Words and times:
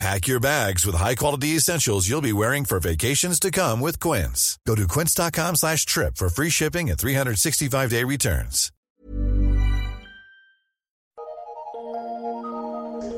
Pack 0.00 0.26
your 0.26 0.40
bags 0.40 0.84
with 0.84 0.96
high-quality 0.96 1.56
essentials 1.56 2.08
you'll 2.08 2.20
be 2.20 2.32
wearing 2.32 2.64
for 2.64 2.80
vacations 2.80 3.38
to 3.40 3.50
come 3.50 3.80
with 3.80 3.98
Quince. 4.00 4.58
Go 4.66 4.74
to 4.74 4.86
quince.com 4.86 5.56
slash 5.56 5.86
trip 5.86 6.16
for 6.16 6.28
free 6.28 6.50
shipping 6.50 6.90
and 6.90 6.98
365-day 6.98 8.04
returns. 8.04 8.70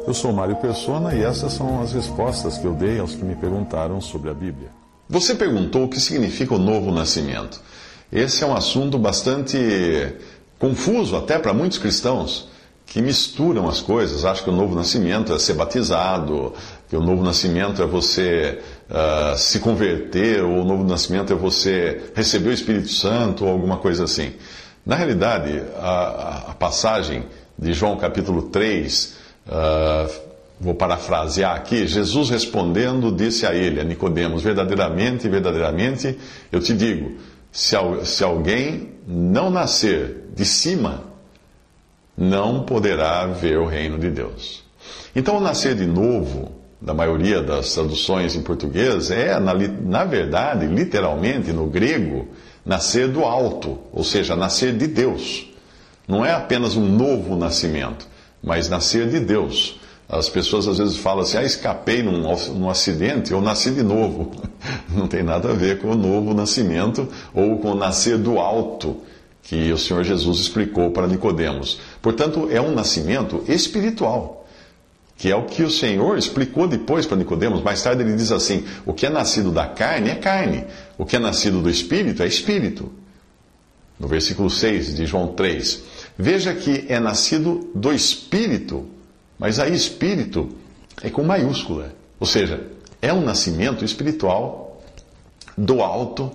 Eu 0.07 0.15
sou 0.15 0.33
Mário 0.33 0.55
Persona 0.57 1.17
e 1.17 1.25
essas 1.25 1.53
são 1.55 1.83
as 1.83 1.93
respostas 1.93 2.57
que 2.59 2.65
eu 2.65 2.75
dei 2.75 3.01
aos 3.01 3.17
que 3.17 3.25
me 3.25 3.35
perguntaram 3.35 4.01
sobre 4.01 4.31
a 4.31 4.35
Bíblia. 4.35 4.69
Você 5.09 5.35
perguntou 5.35 5.85
o 5.85 5.89
que 5.89 5.99
significa 5.99 6.55
o 6.55 6.59
novo 6.59 6.93
nascimento. 6.93 7.61
Esse 8.13 8.45
é 8.45 8.47
um 8.47 8.55
assunto 8.55 8.99
bastante 8.99 9.59
confuso 10.61 11.17
até 11.17 11.41
para 11.41 11.53
muitos 11.53 11.79
cristãos 11.79 12.49
que 12.97 13.03
misturam 13.03 13.69
as 13.69 13.83
coisas, 13.83 14.25
acham 14.25 14.45
que 14.45 14.49
o 14.49 14.55
novo 14.55 14.75
nascimento 14.75 15.31
é 15.31 15.39
ser 15.39 15.53
batizado, 15.53 16.55
que 16.89 16.97
o 16.97 17.01
novo 17.03 17.23
nascimento 17.23 17.83
é 17.83 17.85
você 17.85 18.59
uh, 18.89 19.37
se 19.37 19.61
converter, 19.61 20.43
ou 20.43 20.63
o 20.63 20.65
novo 20.65 20.83
nascimento 20.83 21.31
é 21.31 21.37
você 21.37 22.11
receber 22.15 22.49
o 22.49 22.53
Espírito 22.55 22.89
Santo, 22.89 23.45
ou 23.45 23.51
alguma 23.51 23.77
coisa 23.77 24.05
assim. 24.05 24.33
Na 24.87 24.97
realidade, 24.97 25.63
a, 25.79 26.45
a 26.53 26.55
passagem 26.55 27.25
de 27.59 27.75
João 27.75 27.99
capítulo 27.99 28.45
3, 28.45 29.05
uh, 29.05 29.51
ah, 29.51 30.09
vou 30.59 30.75
parafrasear 30.75 31.55
aqui, 31.55 31.87
Jesus 31.87 32.31
respondendo 32.31 33.13
disse 33.13 33.45
a 33.45 33.55
ele, 33.55 33.79
a 33.79 33.85
Nicodemos, 33.85 34.43
verdadeiramente, 34.43 35.29
verdadeiramente, 35.29 36.17
eu 36.51 36.61
te 36.61 36.73
digo, 36.73 37.13
se, 37.53 37.77
se 38.05 38.25
alguém 38.25 38.95
não 39.07 39.51
nascer 39.51 40.31
de 40.35 40.47
cima, 40.47 41.15
não 42.17 42.63
poderá 42.63 43.27
ver 43.27 43.59
o 43.59 43.67
reino 43.67 43.99
de 43.99 44.11
Deus. 44.11 44.65
Então, 45.15 45.37
o 45.37 45.41
nascer 45.41 45.75
de 45.75 45.87
novo, 45.87 46.53
da 46.81 46.95
maioria 46.95 47.43
das 47.43 47.73
traduções 47.75 48.35
em 48.35 48.43
português, 48.43 49.11
é, 49.11 49.39
na, 49.41 49.55
na 49.55 50.05
verdade, 50.05 50.67
literalmente, 50.67 51.53
no 51.53 51.67
grego, 51.67 52.29
nascer 52.65 53.09
do 53.09 53.25
alto, 53.25 53.79
ou 53.93 54.05
seja, 54.05 54.37
nascer 54.37 54.77
de 54.77 54.87
Deus. 54.87 55.49
Não 56.07 56.25
é 56.25 56.33
apenas 56.33 56.77
um 56.77 56.87
novo 56.87 57.37
nascimento, 57.37 58.07
mas 58.43 58.69
nascer 58.69 59.09
de 59.09 59.21
Deus. 59.21 59.81
As 60.09 60.29
pessoas 60.29 60.69
às 60.69 60.79
vezes 60.79 60.97
falam 60.97 61.23
assim: 61.23 61.37
ah, 61.37 61.43
escapei 61.43 62.03
num, 62.03 62.23
num 62.55 62.71
acidente 62.71 63.35
ou 63.35 63.41
nasci 63.41 63.73
de 63.73 63.83
novo. 63.83 64.31
Não 64.89 65.09
tem 65.09 65.23
nada 65.23 65.51
a 65.51 65.53
ver 65.53 65.81
com 65.81 65.91
o 65.91 65.97
novo 65.97 66.33
nascimento 66.33 67.09
ou 67.35 67.59
com 67.59 67.73
o 67.73 67.75
nascer 67.75 68.17
do 68.17 68.39
alto 68.39 68.99
que 69.43 69.73
o 69.73 69.79
Senhor 69.79 70.03
Jesus 70.03 70.41
explicou 70.41 70.91
para 70.91 71.07
Nicodemos. 71.07 71.79
Portanto, 72.07 72.47
é 72.53 72.61
um 72.61 72.73
nascimento 72.73 73.43
espiritual, 73.49 74.47
que 75.17 75.29
é 75.29 75.35
o 75.35 75.43
que 75.43 75.65
o 75.65 75.71
Senhor 75.73 76.17
explicou 76.17 76.69
depois 76.69 77.05
para 77.05 77.17
Nicodemos. 77.17 77.65
Mais 77.65 77.83
tarde 77.83 78.05
ele 78.05 78.15
diz 78.15 78.31
assim: 78.31 78.65
o 78.87 78.95
que 78.95 79.07
é 79.07 79.11
nascido 79.11 79.51
da 79.51 79.67
carne 79.67 80.11
é 80.11 80.15
carne, 80.15 80.67
o 80.97 81.05
que 81.05 81.17
é 81.17 81.19
nascido 81.19 81.61
do 81.61 81.69
espírito 81.69 82.23
é 82.23 82.27
espírito. 82.29 82.93
No 83.99 84.07
versículo 84.07 84.49
6 84.49 84.95
de 84.95 85.05
João 85.05 85.35
3. 85.35 85.83
Veja 86.17 86.55
que 86.55 86.85
é 86.89 87.01
nascido 87.01 87.73
do 87.75 87.93
espírito, 87.93 88.87
mas 89.37 89.59
aí 89.59 89.75
espírito 89.75 90.51
é 91.03 91.11
com 91.11 91.25
maiúscula. 91.25 91.93
Ou 92.21 92.27
seja, 92.29 92.69
é 93.03 93.13
um 93.13 93.25
nascimento 93.25 93.85
espiritual 93.85 94.81
do 95.59 95.83
alto, 95.83 96.31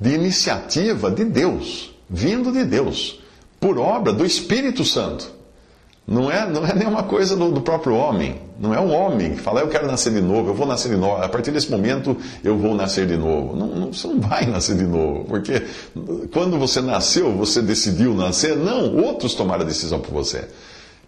de 0.00 0.14
iniciativa 0.14 1.10
de 1.10 1.26
Deus 1.26 1.92
vindo 2.12 2.52
de 2.52 2.64
Deus, 2.64 3.18
por 3.62 3.78
obra 3.78 4.12
do 4.12 4.26
Espírito 4.26 4.84
Santo. 4.84 5.30
Não 6.04 6.28
é, 6.28 6.50
não 6.50 6.66
é 6.66 6.74
nenhuma 6.74 7.04
coisa 7.04 7.36
do, 7.36 7.52
do, 7.52 7.60
próprio 7.60 7.94
homem. 7.94 8.40
Não 8.58 8.74
é 8.74 8.80
um 8.80 8.92
homem 8.92 9.34
que 9.34 9.40
fala, 9.40 9.60
eu 9.60 9.68
quero 9.68 9.86
nascer 9.86 10.12
de 10.12 10.20
novo, 10.20 10.50
eu 10.50 10.54
vou 10.54 10.66
nascer 10.66 10.88
de 10.88 10.96
novo. 10.96 11.22
A 11.22 11.28
partir 11.28 11.52
desse 11.52 11.70
momento 11.70 12.16
eu 12.42 12.58
vou 12.58 12.74
nascer 12.74 13.06
de 13.06 13.16
novo. 13.16 13.54
Não, 13.54 13.68
não, 13.68 13.92
você 13.92 14.08
não 14.08 14.18
vai 14.18 14.46
nascer 14.46 14.76
de 14.76 14.84
novo, 14.84 15.24
porque 15.26 15.62
quando 16.32 16.58
você 16.58 16.80
nasceu, 16.80 17.30
você 17.36 17.62
decidiu 17.62 18.14
nascer. 18.14 18.56
Não, 18.56 18.96
outros 18.96 19.32
tomaram 19.32 19.62
a 19.62 19.66
decisão 19.66 20.00
por 20.00 20.10
você. 20.10 20.48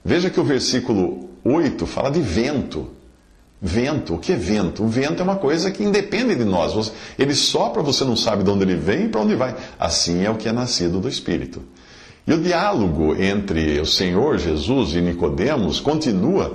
Veja 0.05 0.31
que 0.31 0.39
o 0.39 0.45
versículo 0.45 1.29
8 1.45 1.85
fala 1.87 2.09
de 2.09 2.21
vento. 2.21 2.89
Vento, 3.61 4.15
o 4.15 4.19
que 4.19 4.31
é 4.31 4.37
vento? 4.37 4.85
O 4.85 4.89
vento 4.89 5.21
é 5.21 5.25
uma 5.25 5.37
coisa 5.37 5.73
que 5.73 5.83
independe 5.83 6.37
de 6.37 6.45
nós. 6.45 6.93
Ele 7.19 7.35
sopra, 7.35 7.83
você 7.83 8.05
não 8.05 8.15
sabe 8.15 8.45
de 8.45 8.51
onde 8.51 8.63
ele 8.63 8.77
vem 8.77 9.07
e 9.07 9.09
para 9.09 9.23
onde 9.23 9.35
vai. 9.35 9.57
Assim 9.77 10.25
é 10.25 10.31
o 10.31 10.37
que 10.37 10.49
é 10.49 10.53
nascido 10.53 11.01
do 11.01 11.09
Espírito. 11.09 11.61
E 12.27 12.33
o 12.33 12.41
diálogo 12.41 13.15
entre 13.21 13.79
o 13.81 13.87
Senhor 13.87 14.39
Jesus 14.39 14.95
e 14.95 15.01
Nicodemos 15.03 15.79
continua 15.79 16.49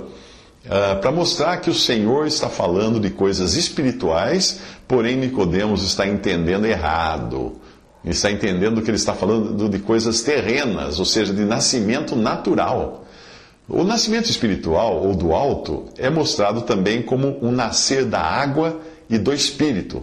uh, 0.66 1.00
para 1.00 1.12
mostrar 1.12 1.58
que 1.58 1.70
o 1.70 1.74
Senhor 1.74 2.26
está 2.26 2.48
falando 2.48 2.98
de 2.98 3.08
coisas 3.10 3.54
espirituais, 3.54 4.60
porém 4.88 5.16
Nicodemos 5.16 5.84
está 5.84 6.08
entendendo 6.08 6.66
errado. 6.66 7.52
Está 8.04 8.32
entendendo 8.32 8.82
que 8.82 8.90
ele 8.90 8.96
está 8.96 9.14
falando 9.14 9.68
de 9.68 9.78
coisas 9.78 10.22
terrenas, 10.22 10.98
ou 10.98 11.04
seja, 11.04 11.32
de 11.32 11.44
nascimento 11.44 12.16
natural. 12.16 13.04
O 13.68 13.84
nascimento 13.84 14.28
espiritual, 14.28 15.04
ou 15.04 15.14
do 15.14 15.32
alto, 15.32 15.84
é 15.96 16.10
mostrado 16.10 16.62
também 16.62 17.02
como 17.02 17.38
um 17.40 17.52
nascer 17.52 18.04
da 18.06 18.20
água 18.20 18.80
e 19.08 19.18
do 19.18 19.32
espírito. 19.32 20.02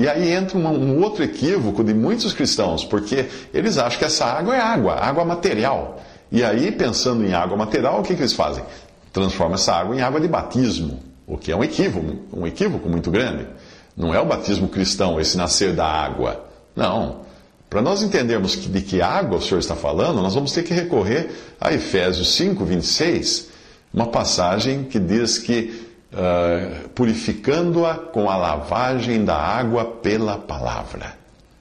E 0.00 0.08
aí 0.08 0.32
entra 0.32 0.56
um, 0.56 0.66
um, 0.66 1.02
outro 1.02 1.22
equívoco 1.22 1.84
de 1.84 1.92
muitos 1.92 2.32
cristãos, 2.32 2.82
porque 2.82 3.26
eles 3.52 3.76
acham 3.76 3.98
que 3.98 4.04
essa 4.06 4.24
água 4.24 4.56
é 4.56 4.58
água, 4.58 4.94
água 4.94 5.26
material. 5.26 6.00
E 6.32 6.42
aí, 6.42 6.72
pensando 6.72 7.22
em 7.22 7.34
água 7.34 7.54
material, 7.54 8.00
o 8.00 8.02
que, 8.02 8.14
que 8.14 8.22
eles 8.22 8.32
fazem? 8.32 8.64
Transformam 9.12 9.56
essa 9.56 9.74
água 9.74 9.94
em 9.94 10.00
água 10.00 10.18
de 10.18 10.26
batismo, 10.26 11.00
o 11.26 11.36
que 11.36 11.52
é 11.52 11.56
um 11.56 11.62
equívoco, 11.62 12.16
um 12.34 12.46
equívoco 12.46 12.88
muito 12.88 13.10
grande. 13.10 13.46
Não 13.94 14.14
é 14.14 14.18
o 14.18 14.24
batismo 14.24 14.68
cristão, 14.68 15.20
esse 15.20 15.36
nascer 15.36 15.74
da 15.74 15.84
água. 15.84 16.46
Não. 16.74 17.20
Para 17.68 17.82
nós 17.82 18.02
entendermos 18.02 18.52
de 18.52 18.80
que 18.80 19.02
água 19.02 19.36
o 19.36 19.42
Senhor 19.42 19.60
está 19.60 19.76
falando, 19.76 20.22
nós 20.22 20.34
vamos 20.34 20.50
ter 20.52 20.62
que 20.62 20.72
recorrer 20.72 21.30
a 21.60 21.74
Efésios 21.74 22.34
5, 22.36 22.64
26, 22.64 23.48
uma 23.92 24.06
passagem 24.06 24.84
que 24.84 24.98
diz 24.98 25.36
que 25.36 25.89
uh, 26.12 26.88
purificando-a 26.90 27.94
com 27.94 28.28
a 28.28 28.36
lavagem 28.36 29.24
da 29.24 29.36
água 29.36 29.84
pela 29.84 30.36
palavra. 30.36 31.18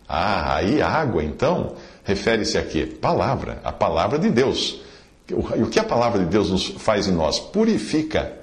Ah, 0.07 0.55
aí 0.55 0.81
água, 0.81 1.23
então, 1.23 1.73
refere-se 2.03 2.57
a 2.57 2.63
quê? 2.63 2.85
Palavra, 2.85 3.59
a 3.63 3.71
palavra 3.71 4.17
de 4.17 4.29
Deus. 4.29 4.81
E 5.29 5.61
o 5.61 5.67
que 5.67 5.79
a 5.79 5.83
palavra 5.83 6.19
de 6.19 6.25
Deus 6.25 6.49
nos 6.49 6.65
faz 6.65 7.07
em 7.07 7.11
nós? 7.11 7.39
Purifica. 7.39 8.33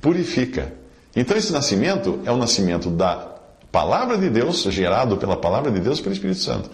Purifica. 0.00 0.72
Então, 1.14 1.36
esse 1.36 1.52
nascimento 1.52 2.20
é 2.24 2.30
o 2.30 2.36
nascimento 2.36 2.88
da 2.88 3.32
palavra 3.72 4.16
de 4.16 4.30
Deus, 4.30 4.62
gerado 4.62 5.16
pela 5.16 5.36
palavra 5.36 5.70
de 5.72 5.80
Deus 5.80 6.00
pelo 6.00 6.12
Espírito 6.12 6.38
Santo. 6.38 6.70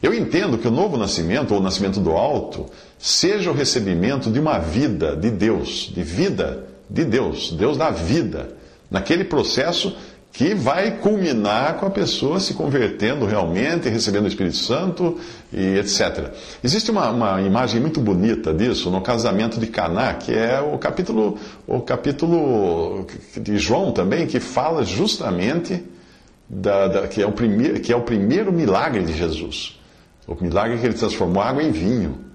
Eu 0.00 0.14
entendo 0.14 0.58
que 0.58 0.68
o 0.68 0.70
novo 0.70 0.96
nascimento, 0.96 1.52
ou 1.52 1.60
o 1.60 1.62
nascimento 1.62 1.98
do 1.98 2.12
alto, 2.12 2.66
seja 2.98 3.50
o 3.50 3.54
recebimento 3.54 4.30
de 4.30 4.38
uma 4.38 4.58
vida 4.58 5.16
de 5.16 5.30
Deus, 5.30 5.90
de 5.92 6.02
vida 6.02 6.65
de 6.88 7.04
Deus, 7.04 7.52
Deus 7.52 7.76
dá 7.76 7.90
vida, 7.90 8.56
naquele 8.90 9.24
processo 9.24 9.96
que 10.36 10.54
vai 10.54 10.98
culminar 10.98 11.78
com 11.78 11.86
a 11.86 11.90
pessoa 11.90 12.38
se 12.38 12.52
convertendo 12.52 13.24
realmente, 13.24 13.88
recebendo 13.88 14.26
o 14.26 14.28
Espírito 14.28 14.56
Santo 14.56 15.18
e 15.50 15.78
etc. 15.78 16.30
Existe 16.62 16.90
uma, 16.90 17.10
uma 17.10 17.40
imagem 17.40 17.80
muito 17.80 18.00
bonita 18.02 18.52
disso 18.52 18.90
no 18.90 19.00
casamento 19.00 19.58
de 19.58 19.66
Caná, 19.66 20.12
que 20.12 20.34
é 20.34 20.60
o 20.60 20.76
capítulo, 20.76 21.38
o 21.66 21.80
capítulo 21.80 23.06
de 23.34 23.56
João 23.56 23.92
também, 23.92 24.26
que 24.26 24.38
fala 24.38 24.84
justamente 24.84 25.82
da, 26.46 26.86
da, 26.86 27.08
que, 27.08 27.22
é 27.22 27.26
o 27.26 27.32
primeiro, 27.32 27.80
que 27.80 27.90
é 27.90 27.96
o 27.96 28.02
primeiro 28.02 28.52
milagre 28.52 29.02
de 29.04 29.16
Jesus. 29.16 29.80
O 30.28 30.36
milagre 30.38 30.76
que 30.76 30.84
ele 30.84 30.94
transformou 30.94 31.42
água 31.42 31.62
em 31.62 31.70
vinho. 31.70 32.26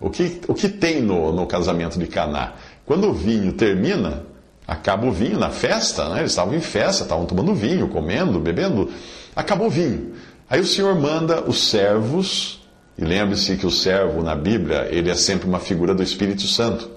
O 0.00 0.10
que, 0.10 0.40
o 0.48 0.54
que 0.54 0.68
tem 0.68 1.00
no, 1.00 1.32
no 1.32 1.46
casamento 1.46 2.00
de 2.00 2.06
Caná? 2.08 2.54
Quando 2.86 3.08
o 3.08 3.12
vinho 3.12 3.52
termina, 3.52 4.24
acaba 4.66 5.06
o 5.06 5.12
vinho 5.12 5.38
na 5.38 5.50
festa, 5.50 6.08
né? 6.08 6.20
eles 6.20 6.32
estavam 6.32 6.54
em 6.54 6.60
festa, 6.60 7.02
estavam 7.02 7.26
tomando 7.26 7.54
vinho, 7.54 7.88
comendo, 7.88 8.38
bebendo, 8.38 8.90
acabou 9.34 9.68
o 9.68 9.70
vinho. 9.70 10.14
Aí 10.48 10.60
o 10.60 10.66
Senhor 10.66 10.94
manda 10.98 11.42
os 11.42 11.68
servos, 11.68 12.60
e 12.96 13.04
lembre-se 13.04 13.56
que 13.56 13.66
o 13.66 13.70
servo 13.70 14.22
na 14.22 14.34
Bíblia, 14.34 14.88
ele 14.90 15.10
é 15.10 15.14
sempre 15.14 15.48
uma 15.48 15.58
figura 15.58 15.94
do 15.94 16.02
Espírito 16.02 16.46
Santo. 16.46 16.90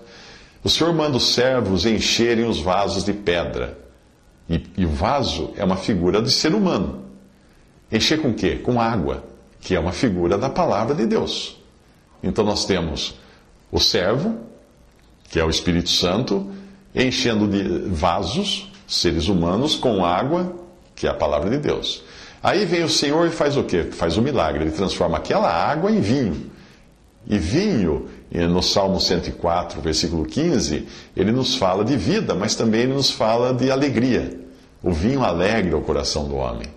O 0.63 0.69
Senhor 0.69 0.93
manda 0.93 1.17
os 1.17 1.33
servos 1.33 1.85
encherem 1.85 2.45
os 2.45 2.59
vasos 2.59 3.03
de 3.03 3.13
pedra. 3.13 3.77
E, 4.49 4.63
e 4.77 4.85
o 4.85 4.89
vaso 4.89 5.51
é 5.55 5.63
uma 5.63 5.77
figura 5.77 6.21
de 6.21 6.31
ser 6.31 6.53
humano. 6.53 7.05
Encher 7.91 8.21
com 8.21 8.33
quê? 8.33 8.55
Com 8.57 8.79
água 8.79 9.23
que 9.67 9.75
é 9.75 9.79
uma 9.79 9.91
figura 9.91 10.37
da 10.37 10.49
palavra 10.49 10.95
de 10.95 11.05
Deus. 11.05 11.57
Então 12.23 12.45
nós 12.45 12.65
temos 12.65 13.15
o 13.71 13.79
servo, 13.79 14.37
que 15.29 15.39
é 15.39 15.43
o 15.43 15.49
Espírito 15.49 15.89
Santo, 15.89 16.49
enchendo 16.95 17.47
de 17.47 17.89
vasos, 17.89 18.71
seres 18.87 19.27
humanos, 19.27 19.75
com 19.75 20.05
água, 20.05 20.55
que 20.95 21.07
é 21.07 21.09
a 21.09 21.13
palavra 21.13 21.49
de 21.49 21.57
Deus. 21.57 22.03
Aí 22.41 22.65
vem 22.65 22.83
o 22.83 22.89
Senhor 22.89 23.27
e 23.27 23.31
faz 23.31 23.57
o 23.57 23.63
quê? 23.63 23.83
Faz 23.91 24.17
o 24.17 24.21
um 24.21 24.23
milagre, 24.23 24.63
ele 24.63 24.71
transforma 24.71 25.17
aquela 25.17 25.51
água 25.51 25.91
em 25.91 25.99
vinho. 25.99 26.51
E 27.29 27.37
vinho, 27.37 28.07
no 28.31 28.63
Salmo 28.63 29.01
104, 29.01 29.81
versículo 29.81 30.25
15, 30.25 30.87
ele 31.15 31.31
nos 31.31 31.55
fala 31.55 31.83
de 31.83 31.97
vida, 31.97 32.33
mas 32.33 32.55
também 32.55 32.81
ele 32.81 32.93
nos 32.93 33.11
fala 33.11 33.53
de 33.53 33.69
alegria. 33.69 34.39
O 34.81 34.91
vinho 34.91 35.23
alegra 35.23 35.75
o 35.75 35.81
coração 35.81 36.25
do 36.25 36.35
homem. 36.35 36.67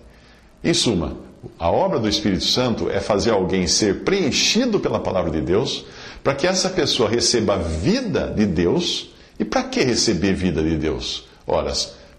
Em 0.63 0.73
suma, 0.73 1.15
a 1.57 1.71
obra 1.71 1.99
do 1.99 2.07
Espírito 2.07 2.43
Santo 2.43 2.89
é 2.89 2.99
fazer 2.99 3.31
alguém 3.31 3.67
ser 3.67 4.03
preenchido 4.03 4.79
pela 4.79 4.99
palavra 4.99 5.31
de 5.31 5.41
Deus, 5.41 5.85
para 6.23 6.35
que 6.35 6.45
essa 6.45 6.69
pessoa 6.69 7.09
receba 7.09 7.55
a 7.55 7.57
vida 7.57 8.31
de 8.35 8.45
Deus. 8.45 9.09
E 9.39 9.45
para 9.45 9.63
que 9.63 9.81
receber 9.81 10.33
vida 10.33 10.61
de 10.61 10.77
Deus? 10.77 11.25
Ora, 11.47 11.73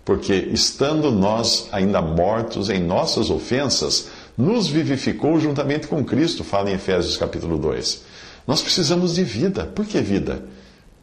porque 0.05 0.35
estando 0.35 1.13
nós 1.13 1.69
ainda 1.71 2.03
mortos 2.03 2.69
em 2.69 2.83
nossas 2.83 3.31
ofensas, 3.31 4.09
nos 4.37 4.67
vivificou 4.67 5.39
juntamente 5.39 5.87
com 5.87 6.05
Cristo, 6.05 6.43
fala 6.43 6.71
em 6.71 6.75
Efésios 6.75 7.17
capítulo 7.17 7.57
2. 7.59 8.03
Nós 8.47 8.61
precisamos 8.61 9.15
de 9.15 9.23
vida. 9.23 9.67
Por 9.67 9.87
que 9.87 10.01
vida? 10.01 10.43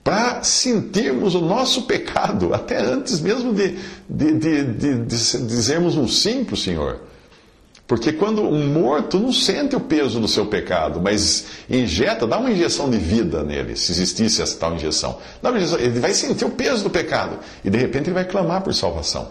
Para 0.04 0.44
sentirmos 0.44 1.36
o 1.36 1.42
nosso 1.42 1.84
pecado, 1.84 2.54
até 2.54 2.82
antes 2.82 3.22
mesmo 3.22 3.54
de, 3.54 3.78
de, 4.10 4.34
de, 4.34 4.64
de, 4.64 4.98
dizermos 5.46 5.96
um 5.96 6.08
sim 6.08 6.44
para 6.44 6.56
o 6.56 6.58
Senhor. 6.58 7.09
Porque 7.90 8.14
quando 8.14 8.44
um 8.44 8.68
morto 8.68 9.18
não 9.18 9.34
sente 9.34 9.76
o 9.76 9.80
peso 9.80 10.20
do 10.20 10.28
seu 10.28 10.46
pecado, 10.46 11.02
mas 11.02 11.48
injeta, 11.68 12.28
dá 12.28 12.38
uma 12.38 12.52
injeção 12.52 12.88
de 12.88 13.00
vida 13.00 13.44
nele, 13.44 13.76
se 13.76 13.92
existisse 13.92 14.44
essa 14.44 14.60
tal 14.60 14.76
injeção. 14.76 15.18
injeção 15.44 15.80
ele 15.80 16.00
vai 16.00 16.14
sentir 16.14 16.46
o 16.46 16.52
peso 16.52 16.84
do 16.84 16.92
pecado 16.92 17.40
e 17.66 17.70
de 17.72 17.80
repente 17.80 18.06
ele 18.06 18.14
vai 18.14 18.26
clamar 18.26 18.62
por 18.62 18.76
salvação. 18.76 19.30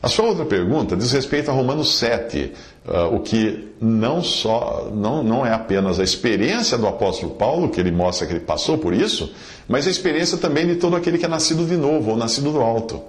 A 0.00 0.08
sua 0.08 0.26
outra 0.26 0.44
pergunta 0.44 0.96
diz 0.96 1.10
respeito 1.10 1.50
a 1.50 1.52
Romanos 1.52 1.98
7, 1.98 2.52
uh, 2.86 2.94
ah, 2.94 3.08
o 3.08 3.18
que 3.18 3.72
não 3.80 4.22
só 4.22 4.88
não, 4.94 5.24
não 5.24 5.44
é 5.44 5.52
apenas 5.52 5.98
a 5.98 6.04
experiência 6.04 6.78
do 6.78 6.86
apóstolo 6.86 7.34
Paulo, 7.34 7.70
que 7.70 7.80
ele 7.80 7.90
mostra 7.90 8.24
que 8.24 8.32
ele 8.32 8.38
passou 8.38 8.78
por 8.78 8.94
isso, 8.94 9.34
mas 9.66 9.88
a 9.88 9.90
experiência 9.90 10.38
também 10.38 10.64
de 10.64 10.76
todo 10.76 10.94
aquele 10.94 11.18
que 11.18 11.24
é 11.24 11.28
nascido 11.28 11.66
de 11.66 11.76
novo 11.76 12.12
ou 12.12 12.16
nascido 12.16 12.52
do 12.52 12.60
alto. 12.60 13.02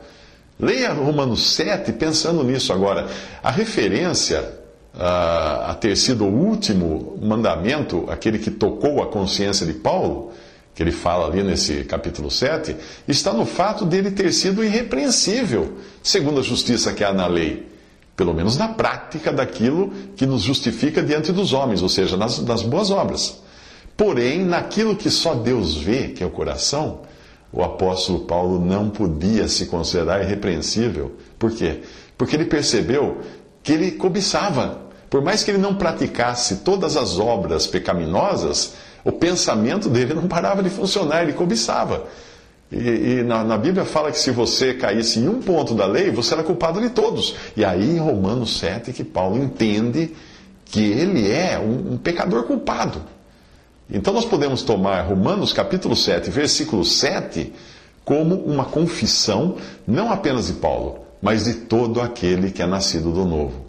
Leia 0.60 0.92
Romanos 0.92 1.54
7 1.54 1.92
pensando 1.94 2.44
nisso 2.44 2.74
agora. 2.74 3.08
A 3.44 3.52
referência 3.52 4.61
a, 4.94 5.76
ter 5.80 5.96
sido 5.96 6.26
o 6.26 6.30
último 6.30 7.18
mandamento, 7.22 8.06
aquele 8.10 8.38
que 8.38 8.52
tocou 8.52 9.02
a 9.02 9.08
consciência 9.08 9.66
de 9.66 9.74
Paulo, 9.74 10.32
que 10.76 10.84
ele 10.84 10.92
fala 10.92 11.28
ali 11.28 11.44
nesse 11.44 11.84
capítulo 11.84 12.30
7, 12.30 12.76
está 13.08 13.34
no 13.34 13.46
fato 13.46 13.86
dele 13.86 14.12
ter 14.12 14.32
sido 14.32 14.64
irrepreensível, 14.64 15.78
segundo 16.02 16.40
a 16.40 16.44
justiça 16.44 16.94
que 16.94 17.04
há 17.04 17.14
na 17.14 17.28
lei. 17.28 17.70
Pelo 18.16 18.34
menos 18.34 18.58
na 18.58 18.68
prática 18.68 19.32
daquilo 19.32 19.92
que 20.16 20.26
nos 20.26 20.42
justifica 20.42 21.02
diante 21.02 21.32
dos 21.32 21.54
homens, 21.54 21.82
ou 21.82 21.90
seja, 21.90 22.18
nas, 22.18 22.40
nas 22.40 22.62
boas 22.62 22.92
obras. 22.92 23.42
Porém, 23.98 24.44
naquilo 24.44 24.96
que 24.96 25.10
só 25.10 25.34
Deus 25.34 25.76
vê, 25.76 26.10
que 26.10 26.24
é 26.24 26.26
o 26.26 26.30
coração, 26.30 27.02
o 27.52 27.64
apóstolo 27.64 28.22
Paulo 28.22 28.64
não 28.64 28.90
podia 28.90 29.48
se 29.48 29.66
considerar 29.66 30.24
irrepreensível. 30.24 31.14
Por 31.38 31.52
quê? 31.52 31.82
Porque 32.18 32.36
ele 32.36 32.46
percebeu 32.46 33.22
que 33.64 33.72
ele 33.74 33.92
cobiçava. 33.92 34.80
Por 35.10 35.22
mais 35.22 35.44
que 35.44 35.52
ele 35.52 35.58
não 35.58 35.76
praticasse 35.76 36.58
todas 36.58 36.96
as 36.96 37.20
obras 37.20 37.68
pecaminosas, 37.68 38.74
o 39.04 39.12
pensamento 39.12 39.90
dele 39.90 40.14
não 40.14 40.28
parava 40.28 40.64
de 40.64 40.70
funcionar, 40.70 41.24
ele 41.24 41.34
cobiçava. 41.34 42.06
E, 42.72 42.78
e 42.78 43.24
na, 43.24 43.44
na, 43.44 43.58
Bíblia 43.58 43.84
fala 43.84 44.12
que 44.12 44.20
se 44.20 44.32
você 44.32 44.74
caísse 44.74 45.20
em 45.20 45.28
um 45.28 45.42
ponto 45.42 45.76
da 45.76 45.86
lei, 45.86 46.10
você 46.10 46.34
era 46.34 46.44
culpado 46.44 46.80
de 46.80 46.90
todos. 46.90 47.36
E 47.58 47.66
aí 47.66 47.98
em 47.98 48.00
Romanos 48.00 48.58
7 48.60 48.94
que 48.94 49.04
Paulo 49.04 49.38
entende 49.38 50.16
que 50.64 50.80
ele 50.80 51.30
é 51.30 51.60
um, 51.60 51.94
um 51.94 51.98
pecador 51.98 52.44
culpado. 52.44 53.02
Então 53.90 54.14
nós 54.14 54.24
podemos 54.24 54.64
tomar 54.64 55.02
Romanos 55.02 55.52
capítulo 55.52 55.98
7, 55.98 56.32
versículo 56.32 56.86
7, 56.86 57.52
como 58.06 58.36
uma 58.36 58.64
confissão, 58.64 59.58
não 59.86 60.10
apenas 60.10 60.48
de 60.48 60.54
Paulo, 60.54 61.06
mas 61.22 61.46
de 61.46 61.54
todo 61.54 62.02
aquele 62.02 62.52
que 62.52 62.62
é 62.62 62.66
nascido 62.66 63.12
do 63.12 63.26
novo. 63.26 63.66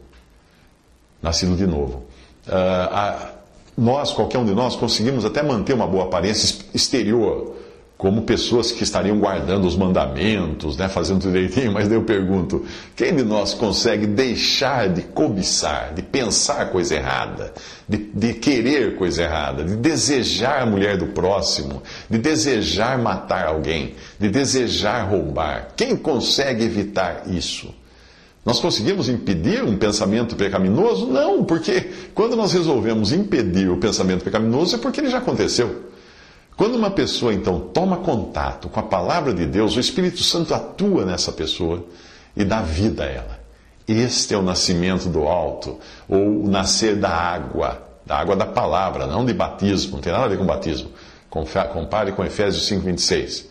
Nascido 1.20 1.56
de 1.56 1.66
novo. 1.66 2.04
Uh, 2.46 3.32
nós, 3.76 4.12
qualquer 4.12 4.38
um 4.38 4.44
de 4.44 4.54
nós, 4.54 4.76
conseguimos 4.76 5.25
até 5.25 5.43
manter 5.43 5.72
uma 5.72 5.87
boa 5.87 6.04
aparência 6.04 6.64
exterior, 6.75 7.56
como 8.02 8.22
pessoas 8.22 8.72
que 8.72 8.82
estariam 8.82 9.16
guardando 9.16 9.64
os 9.64 9.76
mandamentos, 9.76 10.76
né, 10.76 10.88
fazendo 10.88 11.20
direitinho, 11.20 11.70
mas 11.70 11.87
daí 11.87 11.96
eu 11.96 12.02
pergunto: 12.02 12.66
quem 12.96 13.14
de 13.14 13.22
nós 13.22 13.54
consegue 13.54 14.08
deixar 14.08 14.88
de 14.88 15.02
cobiçar, 15.02 15.94
de 15.94 16.02
pensar 16.02 16.69
coisa 16.70 16.96
errada, 16.96 17.54
de, 17.88 17.99
de 17.99 18.34
querer 18.34 18.96
coisa 18.96 19.22
errada, 19.22 19.62
de 19.62 19.76
desejar 19.76 20.62
a 20.62 20.66
mulher 20.66 20.96
do 20.96 21.06
próximo, 21.06 21.81
de 22.10 22.19
desejar 22.19 22.99
matar 22.99 23.46
alguém, 23.46 23.94
de 24.19 24.28
desejar 24.28 25.08
roubar? 25.08 25.69
Quem 25.76 25.96
consegue 25.96 26.64
evitar 26.64 27.22
isso? 27.28 27.72
Nós 28.44 28.58
conseguimos 28.58 29.08
impedir 29.08 29.62
um 29.62 29.76
pensamento 29.76 30.34
pecaminoso? 30.34 31.06
Não, 31.06 31.44
porque 31.44 31.88
quando 32.12 32.34
nós 32.34 32.52
resolvemos 32.52 33.12
impedir 33.12 33.70
o 33.70 33.76
pensamento 33.76 34.25
pecaminoso 34.25 34.75
é 34.75 34.78
porque 34.81 34.99
ele 34.99 35.08
já 35.08 35.19
aconteceu. 35.19 35.93
Quando 36.62 36.76
uma 36.76 36.93
pessoa 36.93 37.35
então 37.35 37.59
toma 37.59 37.97
contato 37.97 38.69
com 38.69 38.79
a 38.79 38.85
palavra 38.85 39.35
de 39.35 39.44
Deus, 39.44 39.75
o 39.75 39.81
Espírito 39.81 40.23
Santo 40.23 40.55
atua 40.55 41.05
nessa 41.05 41.32
pessoa 41.32 41.85
e 42.37 42.44
dá 42.44 42.62
vida 42.62 43.03
a 43.03 43.06
ela. 43.09 43.41
Este 43.88 44.32
é 44.32 44.38
o 44.38 44.43
nascimento 44.43 45.09
do 45.09 45.26
alto, 45.26 45.81
ou 46.09 46.44
o 46.44 46.49
nascer 46.49 46.94
da 46.94 47.11
água, 47.11 47.82
da 48.06 48.17
água 48.17 48.37
da 48.37 48.47
palavra, 48.47 49.09
não 49.09 49.26
de 49.26 49.35
batismo, 49.35 49.94
não 49.94 50.00
tem 50.00 50.12
nada 50.12 50.26
a 50.26 50.29
ver 50.29 50.38
com 50.38 50.47
batismo. 50.47 50.91
Compare 51.29 52.12
com 52.12 52.25
Efésios 52.25 52.70
5,26. 52.70 53.47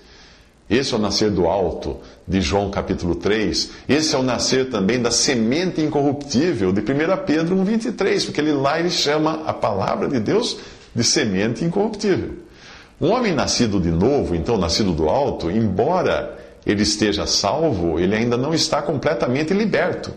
Esse 0.70 0.94
é 0.94 0.98
o 0.98 1.02
nascer 1.02 1.32
do 1.32 1.48
alto, 1.48 1.98
de 2.26 2.40
João 2.40 2.72
capítulo 2.72 3.16
3. 3.16 3.72
Esse 3.90 4.16
é 4.16 4.18
o 4.18 4.24
nascer 4.24 4.70
também 4.70 5.02
da 5.02 5.12
semente 5.12 5.82
incorruptível, 5.82 6.72
de 6.72 6.80
1 6.80 6.86
Pedro 7.26 7.58
1,23, 7.58 8.24
porque 8.24 8.40
ele, 8.40 8.54
lá 8.54 8.80
ele 8.80 8.90
chama 8.90 9.44
a 9.46 9.52
palavra 9.52 10.08
de 10.08 10.18
Deus 10.18 10.60
de 10.96 11.04
semente 11.04 11.66
incorruptível. 11.66 12.50
Um 13.02 13.10
homem 13.14 13.34
nascido 13.34 13.80
de 13.80 13.90
novo, 13.90 14.36
então 14.36 14.58
nascido 14.58 14.92
do 14.92 15.10
alto, 15.10 15.50
embora 15.50 16.38
ele 16.64 16.84
esteja 16.84 17.26
salvo, 17.26 18.00
ele 18.00 18.16
ainda 18.16 18.38
não 18.38 18.54
está 18.54 18.80
completamente 18.80 19.56
liberto. 19.56 20.14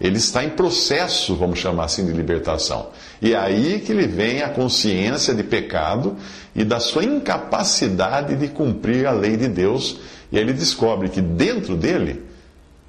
Ele 0.00 0.16
está 0.16 0.44
em 0.44 0.50
processo, 0.50 1.34
vamos 1.34 1.58
chamar 1.58 1.86
assim, 1.86 2.06
de 2.06 2.12
libertação. 2.12 2.90
E 3.20 3.34
é 3.34 3.36
aí 3.36 3.80
que 3.80 3.92
lhe 3.92 4.06
vem 4.06 4.40
a 4.40 4.48
consciência 4.48 5.34
de 5.34 5.42
pecado 5.42 6.16
e 6.54 6.62
da 6.62 6.78
sua 6.78 7.02
incapacidade 7.02 8.36
de 8.36 8.46
cumprir 8.46 9.06
a 9.06 9.10
lei 9.10 9.36
de 9.36 9.48
Deus. 9.48 9.98
E 10.30 10.38
aí 10.38 10.44
ele 10.44 10.52
descobre 10.52 11.08
que 11.08 11.20
dentro 11.20 11.76
dele 11.76 12.22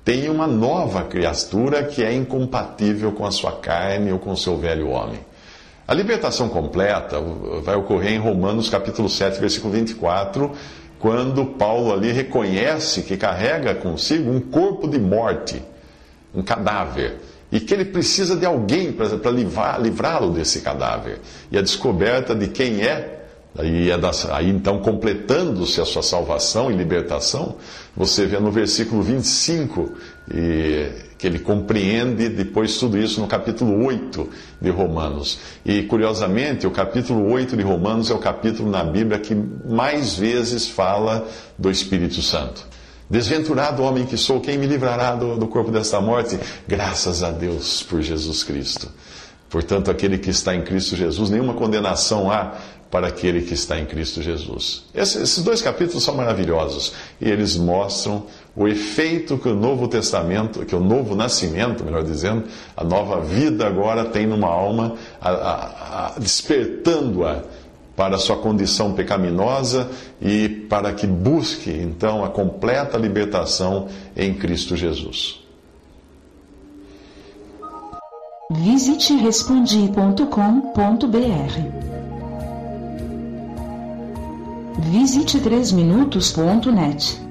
tem 0.06 0.30
uma 0.30 0.46
nova 0.46 1.04
criatura 1.04 1.84
que 1.84 2.04
é 2.04 2.14
incompatível 2.14 3.12
com 3.12 3.26
a 3.26 3.32
sua 3.32 3.54
carne 3.54 4.12
ou 4.12 4.20
com 4.20 4.32
o 4.32 4.38
seu 4.38 4.58
velho 4.58 4.90
homem. 4.90 5.20
A 5.92 5.94
libertação 5.94 6.48
completa 6.48 7.20
vai 7.64 7.76
ocorrer 7.76 8.14
em 8.14 8.18
Romanos 8.18 8.70
capítulo 8.70 9.10
7, 9.10 9.42
versículo 9.42 9.74
24, 9.74 10.50
quando 10.98 11.46
Paulo 11.46 11.92
ali 11.92 12.14
reconhece 12.14 13.02
que 13.02 13.18
carrega 13.18 13.76
consigo 13.76 14.32
um 14.32 14.40
corpo 14.40 14.88
de 14.88 14.98
morte, 14.98 15.62
um 16.34 16.42
cadáver, 16.42 17.18
e 17.52 17.60
que 17.60 17.74
ele 17.74 17.84
precisa 17.84 18.38
de 18.38 18.46
alguém 18.46 18.94
para 18.94 19.30
livrá-lo 19.82 20.32
desse 20.32 20.62
cadáver. 20.62 21.20
E 21.52 21.58
a 21.58 21.62
descoberta 21.62 22.34
de 22.34 22.48
quem 22.48 22.82
é 22.84 23.21
Aí, 23.58 23.90
é 23.92 24.00
aí, 24.32 24.50
então, 24.50 24.80
completando-se 24.80 25.82
a 25.82 25.86
sua 25.86 26.02
salvação 26.02 26.72
e 26.72 26.76
libertação, 26.76 27.56
você 27.96 28.26
vê 28.26 28.40
no 28.40 28.50
versículo 28.50 29.02
25 29.02 29.92
e, 30.34 30.90
que 31.18 31.28
ele 31.28 31.38
compreende 31.38 32.30
depois 32.30 32.78
tudo 32.78 32.98
isso 32.98 33.20
no 33.20 33.28
capítulo 33.28 33.86
8 33.86 34.30
de 34.60 34.70
Romanos. 34.70 35.38
E, 35.66 35.84
curiosamente, 35.84 36.66
o 36.66 36.72
capítulo 36.72 37.30
8 37.30 37.58
de 37.58 37.62
Romanos 37.62 38.10
é 38.10 38.14
o 38.14 38.20
capítulo 38.20 38.70
na 38.70 38.84
Bíblia 38.84 39.20
que 39.20 39.36
mais 39.36 40.16
vezes 40.16 40.70
fala 40.70 41.28
do 41.60 41.70
Espírito 41.70 42.22
Santo. 42.22 42.66
Desventurado 43.10 43.84
homem 43.84 44.06
que 44.06 44.16
sou, 44.16 44.40
quem 44.40 44.58
me 44.58 44.66
livrará 44.66 45.14
do, 45.14 45.38
do 45.38 45.46
corpo 45.46 45.70
desta 45.70 46.00
morte? 46.00 46.40
Graças 46.66 47.22
a 47.22 47.30
Deus 47.30 47.84
por 47.84 48.02
Jesus 48.02 48.44
Cristo. 48.46 48.90
Portanto, 49.50 49.92
aquele 49.92 50.18
que 50.18 50.30
está 50.30 50.56
em 50.56 50.64
Cristo 50.64 50.96
Jesus, 50.96 51.30
nenhuma 51.30 51.54
condenação 51.54 52.32
há 52.32 52.54
para 52.92 53.08
aquele 53.08 53.42
que 53.42 53.54
está 53.54 53.80
em 53.80 53.86
Cristo 53.86 54.22
Jesus. 54.22 54.84
Esses 54.94 55.42
dois 55.42 55.62
capítulos 55.62 56.04
são 56.04 56.14
maravilhosos 56.14 56.94
e 57.22 57.30
eles 57.30 57.56
mostram 57.56 58.24
o 58.54 58.68
efeito 58.68 59.38
que 59.38 59.48
o 59.48 59.56
Novo 59.56 59.88
Testamento, 59.88 60.66
que 60.66 60.76
o 60.76 60.82
novo 60.82 61.16
nascimento, 61.16 61.86
melhor 61.86 62.04
dizendo, 62.04 62.44
a 62.76 62.84
nova 62.84 63.22
vida 63.22 63.66
agora 63.66 64.04
tem 64.04 64.28
numa 64.28 64.50
alma, 64.50 64.96
despertando-a 66.18 67.44
para 67.96 68.18
sua 68.18 68.38
condição 68.38 68.94
pecaminosa 68.94 69.90
e 70.22 70.50
para 70.50 70.92
que 70.92 71.08
busque 71.08 71.72
então 71.72 72.26
a 72.26 72.30
completa 72.30 72.98
libertação 72.98 73.88
em 74.18 74.34
Cristo 74.34 74.76
Jesus. 74.76 75.40
Visite 78.52 79.16
respondi.com.br. 79.16 81.91
Visite 84.80 85.40
3minutos.net. 85.40 87.31